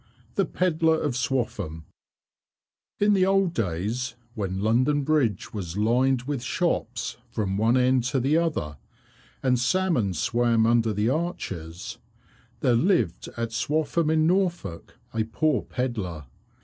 [0.33, 1.83] The Pedlar of Swaffham
[2.99, 8.19] In the old days when London Bridge was lined with shops from one end to
[8.19, 8.77] the other,
[9.43, 11.99] and salmon swam under the arches,
[12.61, 16.25] there lived at Swaffham, in Norfolk, a poor pedlar.